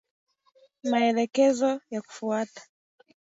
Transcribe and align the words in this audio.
Maelekezo 0.89 1.81
ya 1.91 2.01
kufuata 2.01 2.61